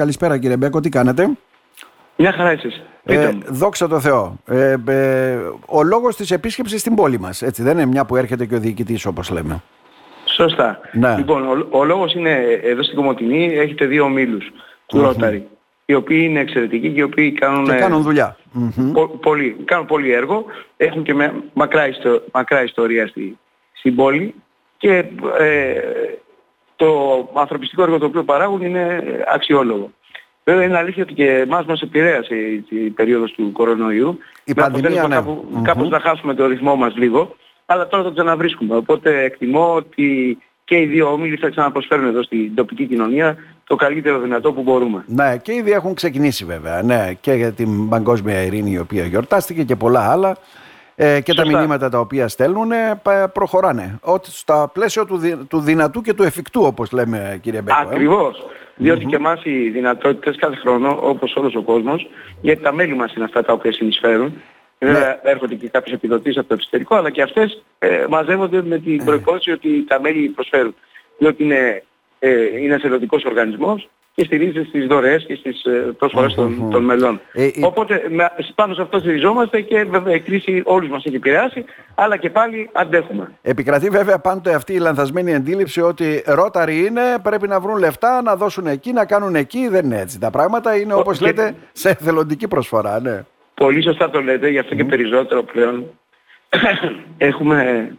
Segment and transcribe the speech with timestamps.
[0.00, 1.28] Καλησπέρα κύριε Μπέκο, τι κάνετε;
[2.16, 2.82] Μια χαρά εσείς.
[3.04, 4.38] Ε, δόξα τω Θεώ.
[4.46, 8.46] Ε, ε, ο λόγος της επίσκεψης στην πόλη μας, έτσι δεν είναι μια που έρχεται
[8.46, 9.62] και ο διοικητής όπως λέμε.
[10.24, 10.80] Σωστά.
[10.92, 11.16] Ναι.
[11.16, 12.32] Λοιπόν, ο, ο λόγος είναι
[12.62, 14.50] εδώ στην Κομωτινή έχετε δύο ομίλους
[14.86, 15.48] του Ρόταρη,
[15.84, 18.36] οι οποίοι είναι εξαιρετικοί και οι οποίοι κάνουν, Και κάνουν δουλειά.
[18.52, 18.92] Μμμ.
[18.92, 20.44] πο- πολύ, κάνουν πολύ έργο,
[20.76, 23.38] έχουν και με, μακρά, ιστο- μακρά ιστορία στη,
[23.72, 24.34] στην πόλη
[24.76, 25.04] και
[25.38, 25.80] ε,
[26.76, 29.02] το ανθρωπιστικό έργο το οποίο παράγουν είναι
[29.34, 29.90] αξιόλογο.
[30.44, 34.18] Βέβαια είναι αλήθεια ότι και εμάς μας επηρέασε η, η περίοδος του κορονοϊού.
[34.44, 35.14] Η Με πανδημία, αποτέλεσμα ναι.
[35.14, 35.62] κάπου- Μμμ.
[35.62, 37.36] Κάπως να χάσουμε το ρυθμό μας λίγο,
[37.66, 38.76] αλλά τώρα το ξαναβρίσκουμε.
[38.76, 43.36] Οπότε εκτιμώ ότι και οι δύο όμιλοι θα ξαναπροσφέρουν εδώ στην τοπική κοινωνία
[43.66, 45.04] το καλύτερο δυνατό που μπορούμε.
[45.06, 46.82] Ναι, και ήδη έχουν ξεκινήσει βέβαια.
[46.82, 50.36] Ναι, και για την Παγκόσμια Ειρήνη η οποία γιορτάστηκε και πολλά άλλα.
[50.98, 51.58] Ε, και τα Σωστά.
[51.58, 53.98] μηνύματα τα οποία στέλνουν ε, πα- προχωράνε.
[54.02, 57.78] Ότι στα πλαίσια του, δι- του δυνατού και του εφικτού, όπως λέμε κύριε Μπέκο.
[57.78, 57.82] ε.
[57.86, 58.46] Ακριβώς.
[58.76, 62.10] Διότι και εμάς οι δυνατότητες κάθε χρόνο, όπως όλος ο κόσμος,
[62.40, 64.42] γιατί τα μέλη μας είναι αυτά τα οποία συνεισφέρουν,
[64.78, 64.92] Ναι.
[64.92, 69.04] Βέβαια έρχονται και κάποιες επιδοτήσεις από το εξωτερικό, αλλά και αυτές ε, μαζεύονται με την
[69.04, 70.74] προϋπόθεση ότι τα μέλη προσφέρουν.
[71.18, 71.82] Διότι είναι,
[72.18, 77.20] ε, είναι εθελοντικός οργανισμός και στηρίζεται στις δωρεές και στις ε, προσφορές των, των μελών.
[77.32, 81.16] Ε, ε, Οπότε με, πάνω σε αυτό στηριζόμαστε και βέβαια η κρίση όλους μας έχει
[81.16, 81.64] επηρεάσει,
[81.94, 83.32] αλλά και πάλι αντέχουμε.
[83.42, 88.36] Επικρατεί βέβαια πάντοτε αυτή η λανθασμένη αντίληψη ότι ρόταροι είναι, πρέπει να βρουν λεφτά, να
[88.36, 89.68] δώσουν εκεί, να κάνουν εκεί.
[89.68, 90.20] Δεν είναι έτσι.
[90.20, 93.00] Τα πράγματα είναι όπως και- λέτε σε εθελοντική προσφορά.
[93.00, 93.24] Ναι.
[93.54, 95.86] Πολύ σωστά το λέτε, γι' αυτό και περισσότερο πλέον
[97.18, 97.90] έχουμε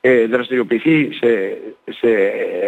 [0.00, 2.08] ε, δραστηριοποιηθεί σε, σε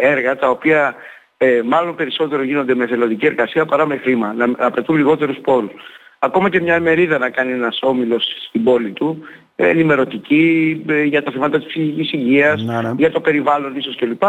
[0.01, 0.95] έργα τα οποία
[1.43, 5.71] ε, μάλλον περισσότερο γίνονται με θελοντική εργασία παρά με χρήμα, να απαιτούν λιγότερους πόρους.
[6.19, 9.23] Ακόμα και μια ημερίδα να κάνει ένας όμιλος στην πόλη του,
[9.55, 12.91] ε, ενημερωτική ε, για τα θέματα της ψυχικής υγείας, Να, ναι.
[12.97, 14.23] για το περιβάλλον ίσως κλπ.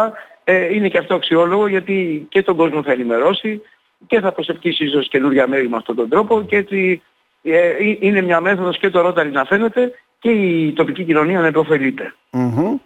[0.44, 3.60] Ε, είναι και αυτό αξιόλογο γιατί και τον κόσμο θα ενημερώσει
[4.06, 7.02] και θα προσευχήσει ίσως καινούργια μέρη με αυτόν τον τρόπο και έτσι
[7.42, 11.46] ε, ε, είναι μια μέθοδος και το Rotary να φαίνεται και η τοπική κοινωνία να
[11.46, 12.14] επωφελείται.
[12.30, 12.76] Μμμ.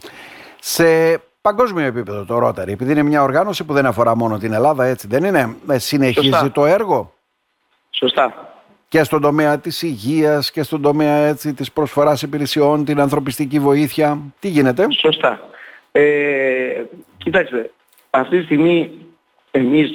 [0.61, 1.19] Σε
[1.49, 5.07] παγκόσμιο επίπεδο το Rotary, επειδή είναι μια οργάνωση που δεν αφορά μόνο την Ελλάδα, έτσι
[5.07, 6.51] δεν είναι, ε, συνεχίζει Σωστά.
[6.53, 7.13] το έργο;
[7.91, 8.53] Σωστά.
[8.89, 14.19] και στον τομέα της υγείας και στον τομέα έτσι, της προσφοράς υπηρεσιών, την ανθρωπιστική βοήθεια.
[14.41, 15.41] Τι γίνεται; Σωστά.
[15.93, 16.83] Ε,
[17.17, 17.71] κοιτάξτε,
[18.11, 18.91] αυτή τη στιγμή
[19.51, 19.91] εμείς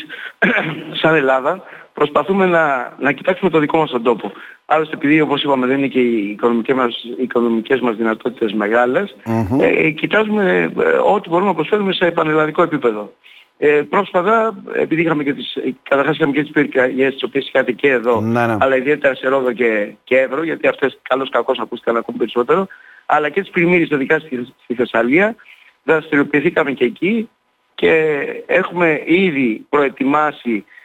[1.01, 4.31] σαν Ελλάδα προσπαθούμε να, να κοιτάξουμε το δικό μας τον τόπο.
[4.65, 9.15] Άλλωστε επειδή όπως είπαμε δεν είναι και οι οικονομικές μας, οι οικονομικές μας δυνατότητες μεγάλες,
[9.25, 9.59] Μμμ.
[9.61, 10.83] ε, κοιτάζουμε ε,
[11.13, 13.13] ό,τι μπορούμε να προσφέρουμε σε πανελλαδικό επίπεδο.
[13.57, 15.57] Ε, πρόσφατα, επειδή είχαμε και τις,
[15.89, 18.57] καταρχάς είχαμε και τις πυρκαγιές τις οποίες είχατε και εδώ, Ναι, ναι.
[18.59, 22.67] αλλά ιδιαίτερα σε Ρόδο και, και Εύρο, γιατί αυτές καλώς κακώς ακούστηκαν ακόμη περισσότερο,
[23.05, 25.35] αλλά και τις πλημμύρες ειδικά στη, στη Θεσσαλία,
[25.83, 27.29] δραστηριοποιηθήκαμε και εκεί
[27.75, 30.81] και έχουμε ήδη προετοιμάσει ε,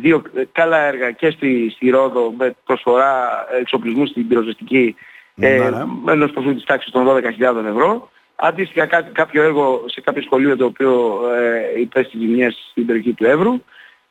[0.00, 0.22] δύο
[0.52, 3.28] καλά έργα και στη, στη Ρόδο με προσφορά
[3.60, 4.94] εξοπλισμού στην πυροσβεστική
[5.36, 5.84] ε, Ναι, ναι.
[6.04, 8.10] με ενός ποσού της τάξης των 12.000 ευρώ.
[8.36, 11.20] Αντίστοιχα κά- κάποιο έργο σε κάποιο σχολείο το οποίο
[11.74, 13.62] ε, υπέστη ζημιές στην περιοχή του Εύρου.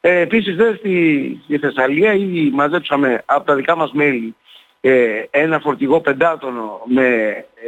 [0.02, 4.36] Ε, επίσης δε στη, στη Θεσσαλία ήδη μαζέψαμε από τα δικά μας μέλη
[4.82, 7.06] ε, ένα φορτηγό πεντάτονο με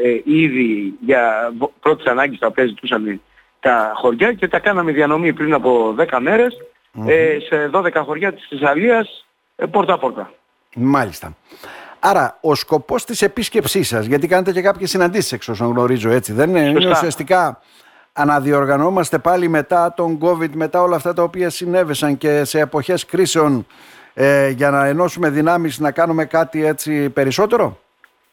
[0.03, 3.21] ε, ήδη για βο- πρώτης ανάγκης τα οποία ζητούσαν
[3.59, 6.19] τα χωριά και τα κάναμε διανομή πριν από 10
[6.93, 10.33] μερες ε, σε 12 χωριά της Θεσσαλίας ε, πόρτα-πόρτα.
[10.75, 11.35] Μάλιστα.
[11.99, 16.33] Άρα, ο σκοπός της επίσκεψής σας, γιατί κάνετε και κάποιες συναντήσεις εξ όσων γνωρίζω, έτσι
[16.33, 16.97] δεν είναι, είναι Σωστά.
[16.97, 17.61] ουσιαστικά
[18.13, 23.65] αναδιοργανώμαστε πάλι μετά τον COVID, μετά όλα αυτά τα οποία συνέβησαν και σε εποχές κρίσεων
[24.13, 27.79] ε, για να ενώσουμε δυνάμεις να κάνουμε κάτι έτσι περισσότερο;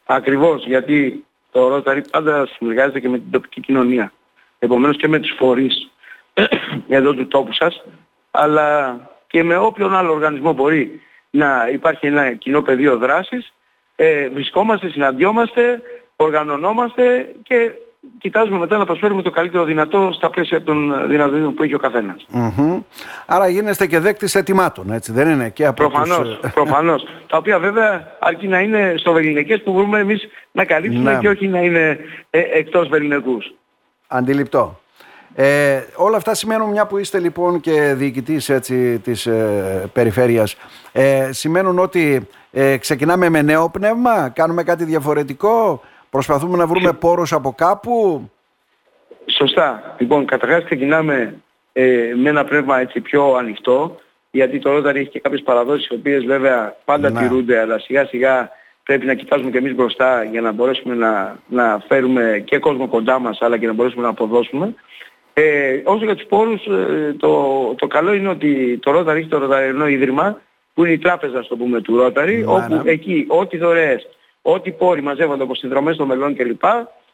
[0.07, 4.13] Ακριβώς, γιατί το Rotary πάντα συνεργάζεται και με την τοπική κοινωνία.
[4.59, 5.91] Επομένως και με τους φορείς
[6.89, 7.85] εδώ του τόπου σας,
[8.31, 13.53] αλλά και με όποιον άλλο οργανισμό μπορεί να υπάρχει ένα κοινό πεδίο δράσης.
[13.97, 15.83] Ε, βρισκόμαστε, συναντιόμαστε,
[16.17, 17.71] οργανωνόμαστε και
[18.19, 22.27] κοιτάζουμε μετά να προσφέρουμε το καλύτερο δυνατό στα πλαίσια των δυνατοτήτων που έχει ο καθένας.
[22.29, 22.81] Μμμ.
[23.27, 26.39] Άρα γίνεστε και δέκτης ετοιμάτων, έτσι δεν είναι και από Προφανώς, τους...
[26.43, 27.03] ε, προφανώς.
[27.31, 31.19] Τα οποία βέβαια αρκεί να είναι στο βεληνικές που μπορούμε εμείς να καλύψουμε Ναι.
[31.19, 31.99] και όχι να είναι
[32.31, 33.55] ε, εκτός βεληνικούς.
[34.07, 34.80] Αντιληπτό.
[35.43, 40.57] Ε, όλα αυτά σημαίνουν μια που είστε λοιπόν και διοικητής έτσι, της ε, περιφέρειας
[40.93, 47.33] ε, σημαίνουν ότι ε, ξεκινάμε με νέο πνεύμα, κάνουμε κάτι διαφορετικό, προσπαθούμε να βρούμε πόρους
[47.33, 48.31] από κάπου.
[49.39, 49.95] Σωστά.
[49.99, 51.35] Λοιπόν, καταρχάς ξεκινάμε
[51.73, 54.01] ε, με ένα πνεύμα έτσι πιο ανοιχτό,
[54.31, 57.21] γιατί το Rotary έχει και κάποιες παραδόσεις οι οποίες βέβαια πάντα Ναι.
[57.21, 58.51] τηρούνται, αλλά σιγά σιγά
[58.83, 63.19] πρέπει να κοιτάζουμε και εμείς μπροστά για να μπορέσουμε να, να φέρουμε και κόσμο κοντά
[63.19, 64.75] μας, αλλά και να μπορέσουμε να αποδώσουμε.
[65.33, 69.39] Ε, όσο για τους πόρους, ε, το, το καλό είναι ότι το Rotary έχει το
[69.39, 70.41] Ρωταριανό Ίδρυμα,
[70.75, 74.09] που είναι η τράπεζα, στο πούμε, του Rotary, όπου εκεί ό,τι δωρεές,
[74.43, 76.65] ό,τι πόροι μαζεύονται από συνδρομές των μελών κλπ.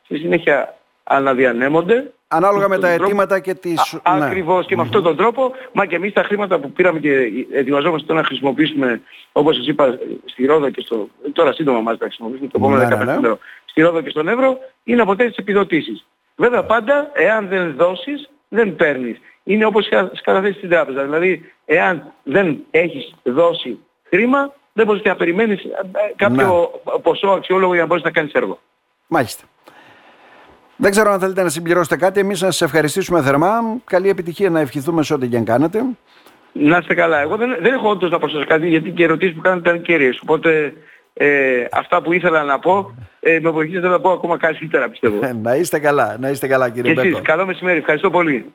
[0.04, 2.10] Στη συνέχεια αναδιανέμονται.
[2.28, 4.00] Ανάλογα με τα αιτήματα και τις...
[4.02, 4.24] Α, ναι.
[4.24, 8.12] Ακριβώς και με αυτόν τον τρόπο, μα και εμείς τα χρήματα που πήραμε και ετοιμαζόμαστε
[8.12, 9.00] να χρησιμοποιήσουμε,
[9.32, 11.08] όπως σας είπα, στη Ρόδο και στο...
[11.32, 13.34] Τώρα σύντομα μας τα χρησιμοποιήσουμε, το επόμενο ναι, ναι, ναι.
[13.64, 16.06] στη Ρόδο και στον Εύρο, είναι από τέτοιες επιδοτήσεις.
[16.36, 19.18] Βέβαια πάντα, εάν δεν δώσεις, δεν παίρνεις.
[19.44, 19.88] Είναι όπως
[20.22, 21.02] καταθέσεις στην τράπεζα.
[21.02, 23.78] Δηλαδή, εάν δεν έχεις δώσει
[24.08, 27.00] χρήμα, δεν μπορείς και να περιμένεις ε, ε, κάποιο ναι.
[27.00, 28.58] ποσό αξιόλογο για να μπορείς να κάνεις έργο.
[29.06, 29.44] Μάλιστα.
[30.76, 32.20] Δεν ξέρω αν θέλετε να συμπληρώσετε κάτι.
[32.20, 33.60] Εμείς να σας ευχαριστήσουμε θερμά.
[33.84, 35.82] Καλή επιτυχία να ευχηθούμε σε ό,τι και αν κάνετε.
[36.52, 37.20] Να είστε καλά.
[37.20, 39.82] Εγώ δεν, δεν έχω όντως να προσθέσω κάτι γιατί και οι ερωτήσεις που κάνετε ήταν
[39.82, 40.20] κυρίες.
[40.22, 40.72] Οπότε
[41.18, 45.32] ε, αυτά που ήθελα να πω ε, με βοηθήσατε να πω ακόμα καλύτερα πιστεύω.
[45.42, 46.16] να είστε καλά.
[46.20, 47.20] Να είστε καλά κύριε Και εσείς.
[47.22, 47.78] Καλό μεσημέρι.
[47.78, 48.52] Ευχαριστώ πολύ.